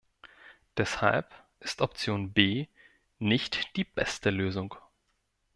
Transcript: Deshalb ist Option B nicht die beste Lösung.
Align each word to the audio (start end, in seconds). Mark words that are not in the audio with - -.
Deshalb 0.77 1.29
ist 1.59 1.79
Option 1.83 2.33
B 2.33 2.65
nicht 3.19 3.75
die 3.75 3.83
beste 3.83 4.31
Lösung. 4.31 4.73